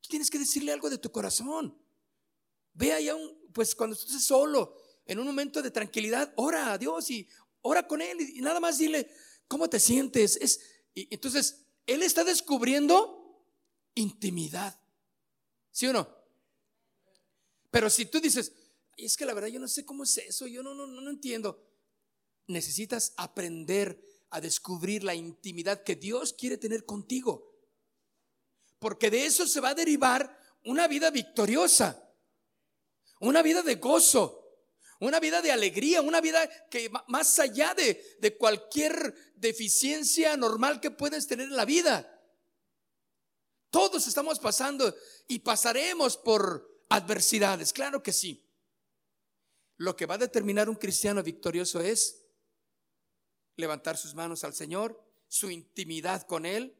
[0.00, 1.76] tú tienes que decirle algo de tu corazón.
[2.72, 7.10] Ve allá un, pues cuando estés solo, en un momento de tranquilidad, ora a Dios
[7.10, 7.28] y
[7.62, 9.10] ora con él y nada más dile,
[9.48, 10.36] ¿cómo te sientes?
[10.36, 10.60] Es,
[10.94, 13.44] entonces, él está descubriendo
[13.94, 14.80] intimidad.
[15.72, 16.08] ¿Sí o no?
[17.70, 18.52] Pero si tú dices,
[18.96, 21.66] es que la verdad yo no sé cómo es eso, yo no, no, no entiendo.
[22.46, 27.54] Necesitas aprender a descubrir la intimidad que Dios quiere tener contigo.
[28.78, 32.02] Porque de eso se va a derivar una vida victoriosa,
[33.20, 34.36] una vida de gozo,
[35.02, 40.90] Una vida de alegría, una vida que más allá de, de cualquier deficiencia normal que
[40.90, 42.06] puedes tener en la vida.
[43.70, 44.94] Todos estamos pasando
[45.26, 48.46] y pasaremos por adversidades, claro que sí.
[49.78, 52.19] Lo que va a determinar un cristiano victorioso es
[53.60, 56.76] levantar sus manos al Señor, su intimidad con Él,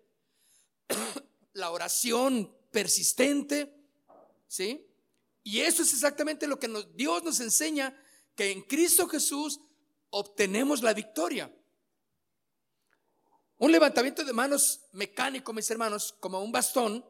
[1.52, 3.74] la oración persistente,
[4.48, 4.86] ¿sí?
[5.42, 7.96] Y eso es exactamente lo que Dios nos enseña,
[8.34, 9.60] que en Cristo Jesús
[10.10, 11.54] obtenemos la victoria.
[13.58, 17.04] Un levantamiento de manos mecánico, mis hermanos, como un bastón,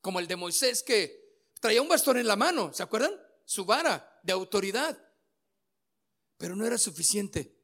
[0.00, 3.12] como el de Moisés que traía un bastón en la mano, ¿se acuerdan?
[3.44, 4.96] Su vara de autoridad.
[6.38, 7.55] Pero no era suficiente.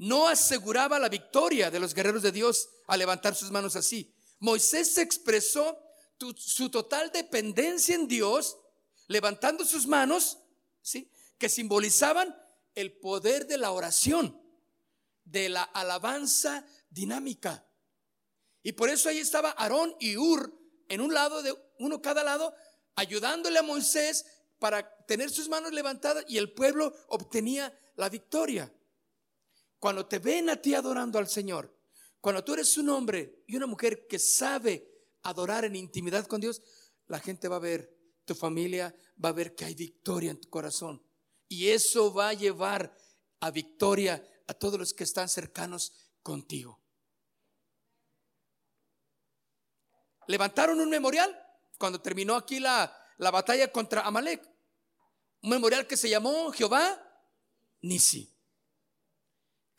[0.00, 4.14] No aseguraba la victoria de los guerreros de Dios al levantar sus manos así.
[4.38, 5.78] Moisés expresó
[6.38, 8.56] su total dependencia en Dios
[9.08, 10.38] levantando sus manos,
[10.80, 11.10] ¿sí?
[11.36, 12.34] que simbolizaban
[12.74, 14.40] el poder de la oración,
[15.24, 17.68] de la alabanza dinámica.
[18.62, 20.58] Y por eso ahí estaba Aarón y Ur
[20.88, 22.54] en un lado de uno cada lado,
[22.94, 24.24] ayudándole a Moisés
[24.58, 28.72] para tener sus manos levantadas y el pueblo obtenía la victoria.
[29.80, 31.74] Cuando te ven a ti adorando al Señor,
[32.20, 34.86] cuando tú eres un hombre y una mujer que sabe
[35.22, 36.62] adorar en intimidad con Dios,
[37.06, 40.50] la gente va a ver, tu familia va a ver que hay victoria en tu
[40.50, 41.02] corazón.
[41.48, 42.94] Y eso va a llevar
[43.40, 46.78] a victoria a todos los que están cercanos contigo.
[50.26, 51.34] Levantaron un memorial
[51.78, 54.46] cuando terminó aquí la, la batalla contra Amalek.
[55.42, 57.02] Un memorial que se llamó Jehová
[57.80, 58.30] Nisi,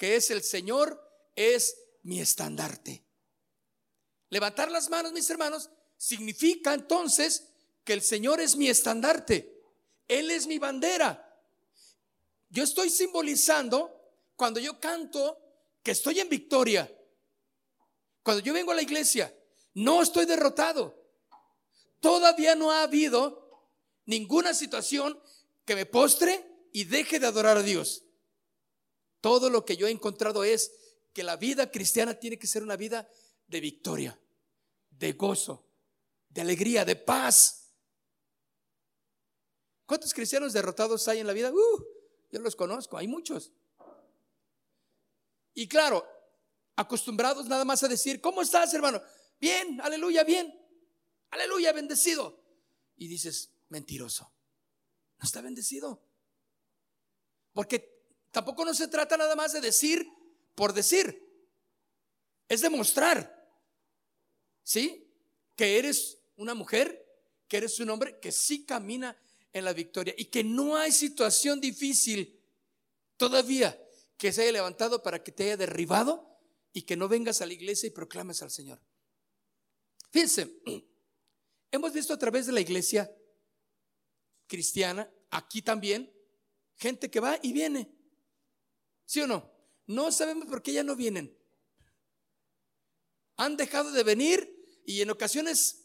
[0.01, 0.99] que es el Señor,
[1.35, 3.05] es mi estandarte.
[4.31, 7.49] Levantar las manos, mis hermanos, significa entonces
[7.83, 9.61] que el Señor es mi estandarte.
[10.07, 11.39] Él es mi bandera.
[12.49, 13.95] Yo estoy simbolizando
[14.35, 15.37] cuando yo canto
[15.83, 16.91] que estoy en victoria.
[18.23, 19.31] Cuando yo vengo a la iglesia,
[19.75, 20.99] no estoy derrotado.
[21.99, 23.69] Todavía no ha habido
[24.07, 25.21] ninguna situación
[25.63, 28.03] que me postre y deje de adorar a Dios.
[29.21, 30.71] Todo lo que yo he encontrado es
[31.13, 33.07] que la vida cristiana tiene que ser una vida
[33.47, 34.19] de victoria,
[34.89, 35.65] de gozo,
[36.29, 37.69] de alegría, de paz.
[39.85, 41.51] ¿Cuántos cristianos derrotados hay en la vida?
[41.51, 41.85] Uh,
[42.31, 43.51] yo los conozco, hay muchos.
[45.53, 46.07] Y claro,
[46.75, 49.01] acostumbrados nada más a decir, ¿cómo estás, hermano?
[49.39, 50.57] Bien, aleluya, bien.
[51.29, 52.39] Aleluya, bendecido.
[52.97, 54.31] Y dices, mentiroso.
[55.19, 56.01] No está bendecido.
[57.53, 58.00] Porque
[58.31, 60.07] tampoco no se trata nada más de decir
[60.55, 61.27] por decir.
[62.47, 63.49] Es demostrar,
[64.63, 65.07] ¿sí?
[65.55, 67.05] Que eres una mujer,
[67.47, 69.17] que eres un hombre que sí camina
[69.53, 72.41] en la victoria y que no hay situación difícil
[73.17, 73.79] todavía
[74.17, 76.39] que se haya levantado para que te haya derribado
[76.73, 78.81] y que no vengas a la iglesia y proclames al Señor.
[80.11, 80.61] Fíjense,
[81.71, 83.11] hemos visto a través de la iglesia
[84.47, 86.13] cristiana, aquí también,
[86.75, 88.00] gente que va y viene.
[89.11, 89.51] ¿Sí o no?
[89.87, 91.37] No sabemos por qué ya no vienen.
[93.35, 95.83] Han dejado de venir y en ocasiones,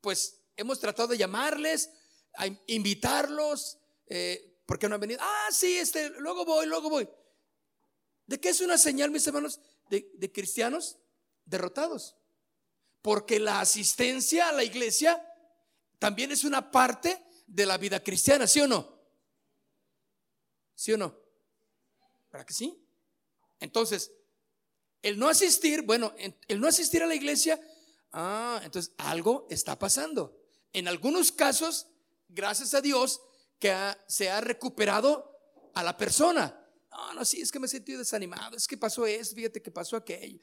[0.00, 1.92] pues hemos tratado de llamarles,
[2.34, 5.20] a invitarlos, eh, porque no han venido.
[5.22, 7.08] Ah, sí, este, luego voy, luego voy.
[8.26, 10.98] ¿De qué es una señal, mis hermanos, de, de cristianos
[11.44, 12.16] derrotados?
[13.02, 15.24] Porque la asistencia a la iglesia
[16.00, 18.98] también es una parte de la vida cristiana, ¿sí o no?
[20.74, 21.23] ¿Sí o no?
[22.34, 22.84] ¿Para que sí?
[23.60, 24.10] Entonces,
[25.02, 26.12] el no asistir, bueno,
[26.48, 27.60] el no asistir a la iglesia,
[28.10, 30.36] ah, entonces algo está pasando.
[30.72, 31.86] En algunos casos,
[32.28, 33.22] gracias a Dios,
[33.60, 33.72] que
[34.08, 36.60] se ha recuperado a la persona.
[36.90, 39.96] No, no, sí, es que me sentí desanimado, es que pasó eso, fíjate que pasó
[39.96, 40.40] aquello.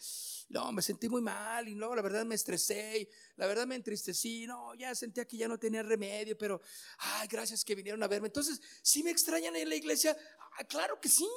[0.48, 4.48] No, me sentí muy mal y luego la verdad me estresé, la verdad me entristecí,
[4.48, 6.62] no, ya sentía que ya no tenía remedio, pero,
[7.00, 8.28] ay, gracias que vinieron a verme.
[8.28, 10.16] Entonces, ¿sí me extrañan en la iglesia?
[10.58, 11.28] Ah, claro que sí,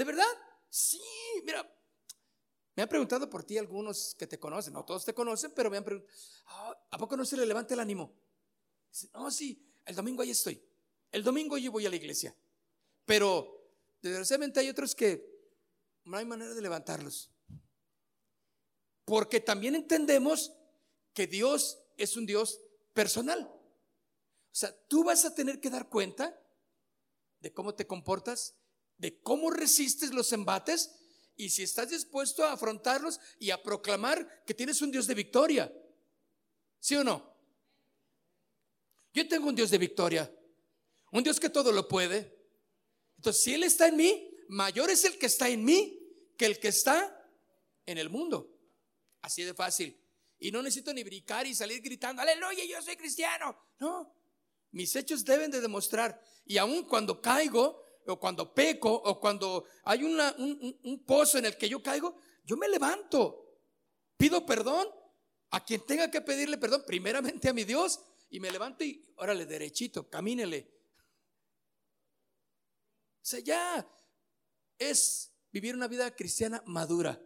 [0.00, 0.24] ¿de verdad?
[0.70, 0.98] Sí,
[1.44, 1.62] mira,
[2.74, 5.76] me han preguntado por ti algunos que te conocen, no todos te conocen, pero me
[5.76, 8.10] han preguntado, ah, ¿a poco no se le levanta el ánimo?
[9.12, 10.58] No, sí, el domingo ahí estoy.
[11.12, 12.34] El domingo yo voy a la iglesia.
[13.04, 15.22] Pero desgraciadamente hay otros que
[16.04, 17.30] no hay manera de levantarlos.
[19.04, 20.54] Porque también entendemos
[21.12, 22.58] que Dios es un Dios
[22.94, 23.42] personal.
[23.42, 26.40] O sea, tú vas a tener que dar cuenta
[27.40, 28.54] de cómo te comportas
[29.00, 30.90] de cómo resistes los embates
[31.34, 35.72] y si estás dispuesto a afrontarlos y a proclamar que tienes un Dios de victoria.
[36.78, 37.34] ¿Sí o no?
[39.14, 40.30] Yo tengo un Dios de victoria,
[41.12, 42.38] un Dios que todo lo puede.
[43.16, 45.98] Entonces, si Él está en mí, mayor es el que está en mí
[46.36, 47.26] que el que está
[47.86, 48.54] en el mundo.
[49.22, 49.98] Así de fácil.
[50.38, 53.58] Y no necesito ni brincar y salir gritando, aleluya, yo soy cristiano.
[53.78, 54.14] No,
[54.72, 56.22] mis hechos deben de demostrar.
[56.44, 61.68] Y aun cuando caigo, o cuando peco, o cuando hay un, pozo en el que
[61.68, 63.58] yo caigo, yo me levanto,
[64.16, 64.88] pido perdón
[65.50, 69.46] a quien tenga que pedirle perdón, primeramente a mi Dios, y me levanto y órale,
[69.46, 70.72] derechito, camínele.
[73.22, 73.88] O sea, ya
[74.78, 77.20] es vivir una vida cristiana madura.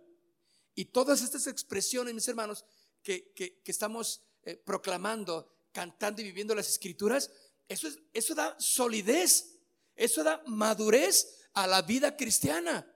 [0.75, 2.65] Y todas estas expresiones, mis hermanos,
[3.03, 7.31] que, estamos eh, proclamando, cantando y viviendo las escrituras,
[7.69, 9.54] eso, es, eso da solidez,
[9.95, 12.91] eso da madurez a la vida cristiana.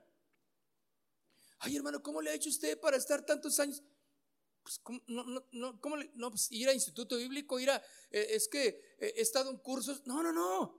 [1.61, 3.83] Ay, hermano, ¿cómo le ha hecho usted para estar tantos años?
[4.63, 7.77] Pues, ¿cómo, no, no, ¿cómo le, no, pues, ir a instituto bíblico, ir a,
[8.11, 10.07] eh, es que eh, he estado en cursos.
[10.07, 10.79] No, no, no.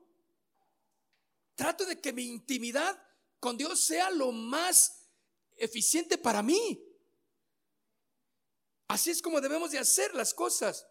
[1.55, 3.01] Trato de que mi intimidad
[3.39, 5.09] con Dios sea lo más
[5.57, 6.85] eficiente para mí.
[8.87, 10.87] Así es como debemos de hacer las cosas.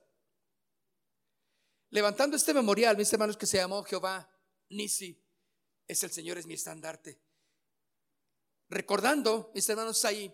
[1.90, 4.30] Levantando este memorial, mis hermanos, que se llamó Jehová
[4.70, 5.20] Nisi,
[5.86, 7.18] es el Señor, es mi estandarte.
[8.68, 10.32] Recordando, mis hermanos, ahí,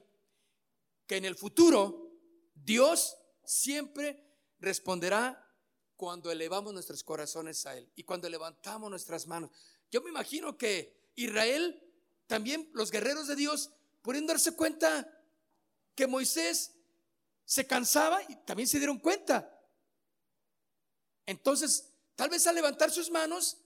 [1.07, 2.11] que en el futuro
[2.55, 4.25] Dios siempre
[4.59, 5.41] responderá
[5.97, 9.51] cuando elevamos nuestros corazones a Él y cuando levantamos nuestras manos.
[9.91, 11.81] Yo me imagino que Israel,
[12.27, 13.71] también los guerreros de Dios,
[14.03, 15.09] pueden darse cuenta
[15.95, 16.75] que Moisés
[17.45, 19.51] se cansaba y también se dieron cuenta.
[21.27, 23.59] Entonces, tal vez al levantar sus manos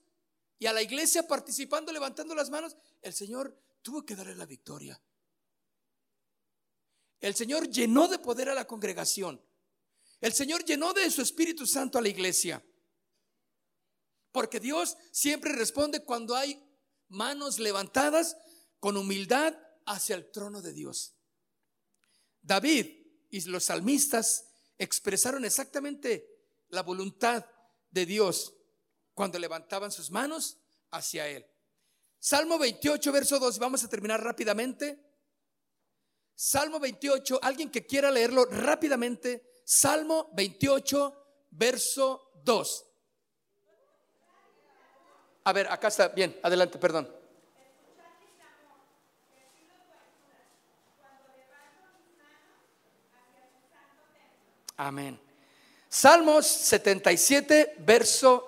[0.59, 5.01] y a la iglesia participando, levantando las manos, el Señor tuvo que darle la victoria.
[7.21, 9.41] El Señor llenó de poder a la congregación.
[10.21, 12.65] El Señor llenó de su Espíritu Santo a la iglesia.
[14.33, 16.63] Porque Dios siempre responde cuando hay
[17.09, 18.37] manos levantadas
[18.81, 19.57] con humildad
[19.87, 21.15] hacia el trono de Dios.
[22.43, 22.87] David
[23.31, 24.47] y los salmistas
[24.77, 26.27] expresaron exactamente
[26.69, 27.45] la voluntad
[27.91, 28.58] de Dios
[29.19, 30.59] cuando levantaban sus manos
[30.93, 31.45] hacia Él.
[32.21, 34.97] Salmo 28, verso 2, vamos a terminar rápidamente.
[36.37, 39.61] Salmo 28, alguien que quiera leerlo rápidamente.
[39.65, 42.85] Salmo 28, verso 2.
[45.43, 47.13] A ver, acá está, bien, adelante, perdón.
[54.77, 55.21] Amén.
[55.89, 58.48] Salmos 77, verso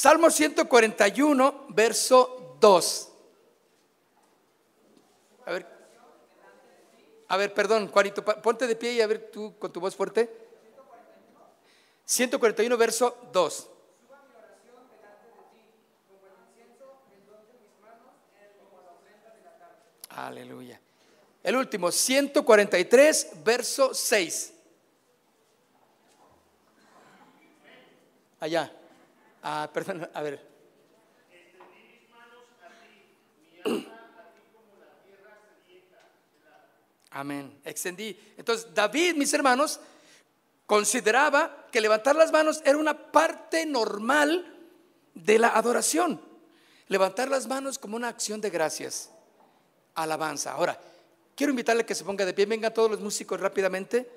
[0.00, 3.12] Salmo 141, verso 2.
[5.44, 5.66] A ver.
[7.28, 10.34] A ver, perdón, Juanito, ponte de pie y a ver tú con tu voz fuerte.
[12.06, 13.70] 141, verso 2.
[20.08, 20.80] Aleluya.
[21.42, 24.54] El último, 143, verso 6.
[28.40, 28.79] Allá.
[29.42, 30.50] Ah, perdón, a ver.
[37.10, 37.60] Amén.
[37.64, 38.16] Extendí.
[38.36, 39.80] Entonces, David, mis hermanos,
[40.66, 44.46] consideraba que levantar las manos era una parte normal
[45.14, 46.20] de la adoración.
[46.86, 49.10] Levantar las manos como una acción de gracias,
[49.94, 50.52] alabanza.
[50.52, 50.78] Ahora,
[51.34, 52.46] quiero invitarle a que se ponga de pie.
[52.46, 54.08] Vengan todos los músicos rápidamente.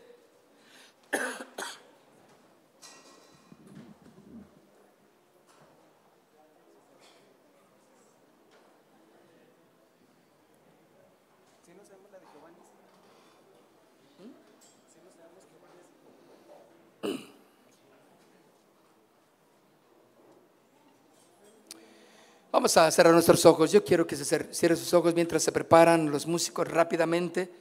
[22.64, 23.74] Vamos a cerrar nuestros ojos.
[23.74, 27.54] Yo quiero que se cierren sus ojos mientras se preparan los músicos rápidamente.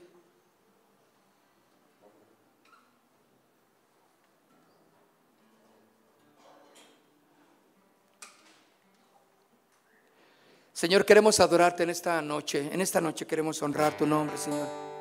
[10.72, 12.70] Señor, queremos adorarte en esta noche.
[12.72, 14.91] En esta noche queremos honrar tu nombre, Señor.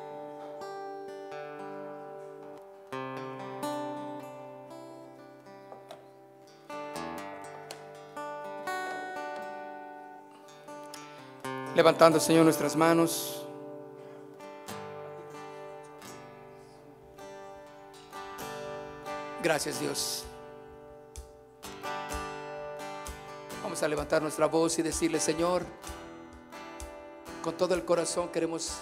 [11.74, 13.46] Levantando, Señor, nuestras manos.
[19.42, 20.24] Gracias, Dios.
[23.62, 25.64] Vamos a levantar nuestra voz y decirle, Señor,
[27.42, 28.74] con todo el corazón queremos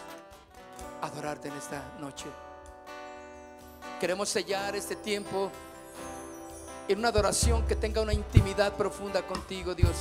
[1.00, 2.26] adorarte en esta noche.
[4.00, 5.52] Queremos sellar este tiempo
[6.88, 9.94] en una adoración que tenga una intimidad profunda contigo, Dios.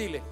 [0.00, 0.22] Dile,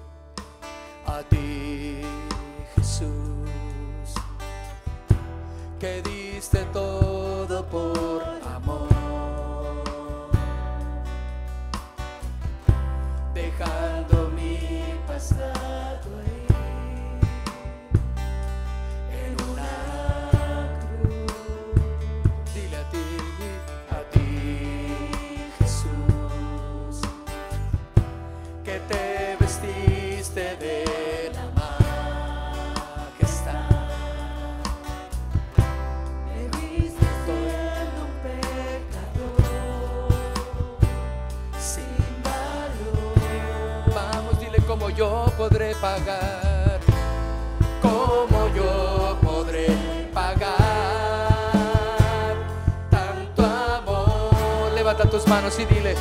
[54.99, 55.95] Levanta tus manos y dile,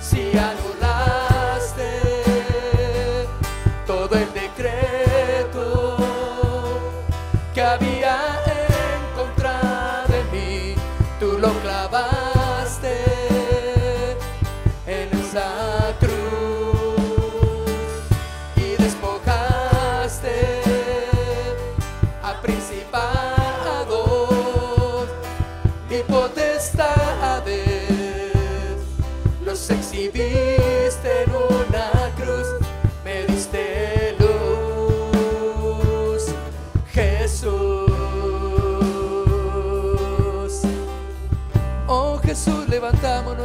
[0.00, 0.71] si anulaste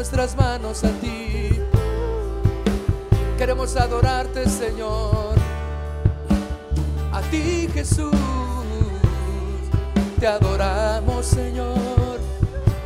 [0.07, 1.49] nuestras manos a ti.
[3.37, 5.35] Queremos adorarte, Señor.
[7.11, 8.15] A ti, Jesús.
[10.17, 12.19] Te adoramos, Señor.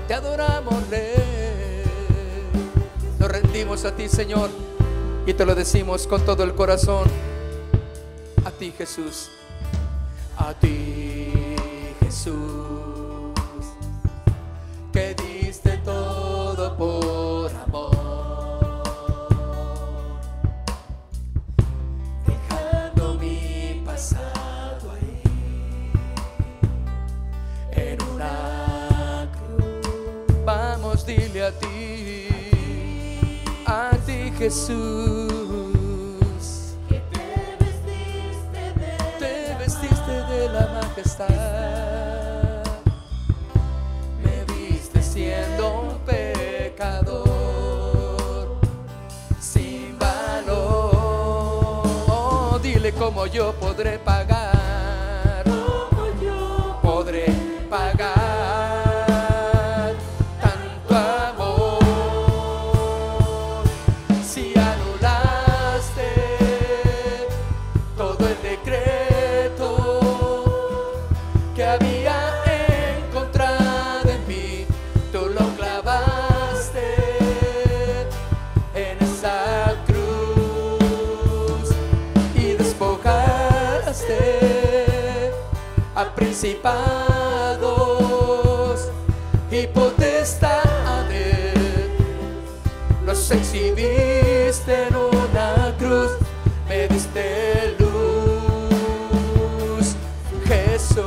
[0.07, 1.83] Te adoramos, Rey.
[3.19, 4.49] Nos rendimos a ti, Señor.
[5.27, 7.07] Y te lo decimos con todo el corazón.
[8.45, 9.29] A ti, Jesús.
[30.91, 32.27] Dile a ti,
[33.65, 35.31] a ti Jesús.
[39.17, 41.29] Te vestiste de la majestad.
[44.21, 47.29] Me viste siendo un pecador
[49.39, 51.83] sin valor.
[52.09, 55.45] Oh, dile cómo yo podré pagar.
[56.81, 57.25] Podré
[57.69, 58.20] pagar
[86.41, 87.61] principados
[89.51, 91.53] y potestades
[93.05, 96.09] los exhibiste en una cruz,
[96.67, 97.91] me diste luz,
[100.47, 101.05] Jesús.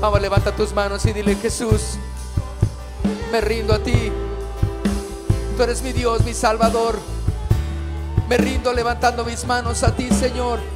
[0.00, 1.98] Vamos, levanta tus manos y dile, Jesús,
[3.30, 4.10] me rindo a ti.
[5.56, 6.98] Tú eres mi Dios, mi Salvador.
[8.26, 10.73] Me rindo levantando mis manos a ti, Señor.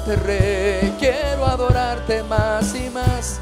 [0.00, 0.96] Adorarte, Rey.
[0.98, 3.38] Quiero adorarte más y más.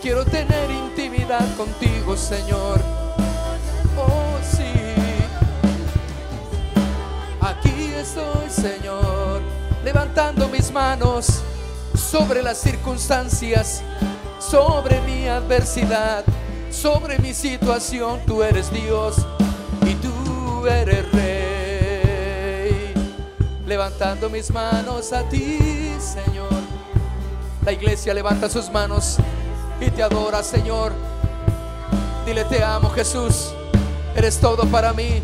[0.00, 2.80] Quiero tener intimidad contigo, Señor.
[3.96, 4.72] Oh, sí.
[7.40, 9.42] Aquí estoy, Señor,
[9.84, 11.42] levantando mis manos
[11.94, 13.82] sobre las circunstancias,
[14.40, 16.24] sobre mi adversidad,
[16.70, 18.20] sobre mi situación.
[18.26, 19.24] Tú eres Dios
[19.86, 21.51] y tú eres Rey.
[23.72, 26.52] Levantando mis manos a ti, Señor.
[27.64, 29.16] La iglesia levanta sus manos
[29.80, 30.92] y te adora, Señor.
[32.26, 33.54] Dile, te amo Jesús.
[34.14, 35.22] Eres todo para mí.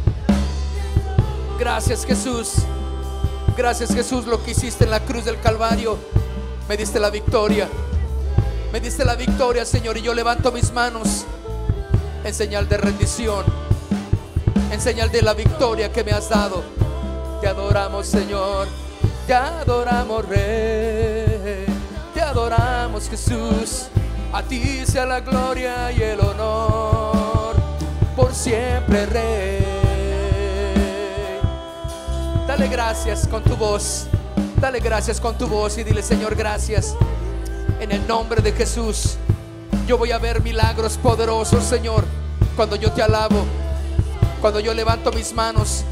[1.59, 2.55] Gracias Jesús.
[3.55, 5.99] Gracias Jesús lo que hiciste en la cruz del Calvario.
[6.71, 7.69] Me diste la victoria.
[8.73, 9.99] Me diste la victoria, Señor.
[9.99, 11.27] Y yo levanto mis manos
[12.25, 13.45] en señal de rendición.
[14.73, 16.78] En señal de la victoria que me has dado.
[17.41, 18.67] Te adoramos, Señor.
[19.27, 21.67] Te adoramos, Rey.
[22.13, 23.87] Te adoramos, Jesús.
[24.33, 27.55] A ti sea la gloria y el honor.
[28.17, 29.65] Por siempre, Rey.
[32.47, 34.07] Dale gracias con tu voz.
[34.61, 36.97] Dale gracias con tu voz y dile, Señor, gracias.
[37.79, 39.17] En el nombre de Jesús.
[39.87, 42.05] Yo voy a ver milagros poderosos, Señor,
[42.57, 43.45] cuando yo te alabo.
[44.41, 45.85] Cuando yo levanto mis manos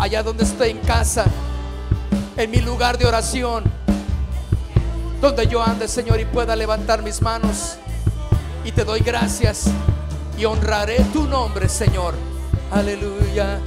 [0.00, 1.24] allá donde estoy en casa,
[2.36, 3.64] en mi lugar de oración,
[5.20, 7.78] donde yo ande, Señor, y pueda levantar mis manos.
[8.64, 9.66] Y te doy gracias
[10.36, 12.14] y honraré tu nombre, Señor.
[12.70, 13.60] Aleluya.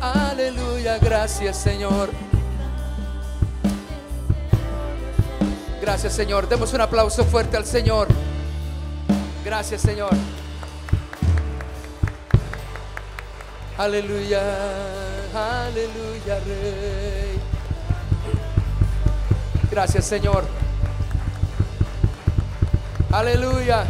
[0.00, 2.08] Aleluya, gracias Señor.
[5.82, 6.48] Gracias Señor.
[6.48, 8.08] Demos un aplauso fuerte al Señor.
[9.44, 10.10] Gracias Señor.
[13.80, 14.42] Aleluya,
[15.32, 17.40] aleluya Rey.
[19.70, 20.44] Gracias Señor.
[23.10, 23.86] Aleluya.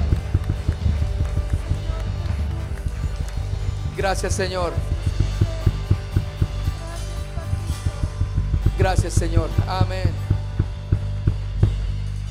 [3.97, 4.72] Gracias Señor.
[8.78, 9.51] Gracias, Señor.
[9.66, 10.09] Amén.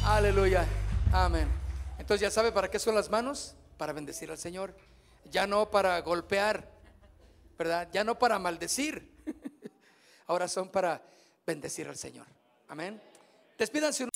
[0.06, 0.66] Aleluya.
[1.12, 1.50] Amén.
[1.98, 3.54] Entonces ya sabe para qué son las manos?
[3.78, 4.74] Para bendecir al Señor.
[5.30, 6.69] Ya no para golpear,
[7.60, 7.90] ¿verdad?
[7.92, 9.12] Ya no para maldecir.
[10.28, 11.04] Ahora son para
[11.46, 12.26] bendecir al Señor.
[12.70, 13.00] Amén.
[13.58, 14.08] Despídanse.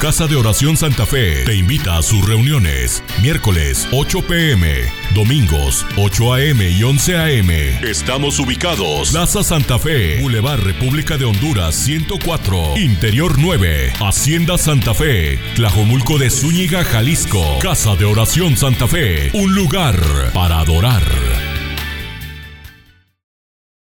[0.00, 3.02] Casa de Oración Santa Fe te invita a sus reuniones.
[3.22, 4.82] Miércoles 8 pm,
[5.14, 7.50] domingos 8 am y 11 am.
[7.84, 9.12] Estamos ubicados.
[9.12, 16.28] Plaza Santa Fe, Boulevard República de Honduras 104, Interior 9, Hacienda Santa Fe, Tlajomulco de
[16.28, 17.58] Zúñiga, Jalisco.
[17.62, 19.96] Casa de Oración Santa Fe, un lugar
[20.34, 21.53] para adorar.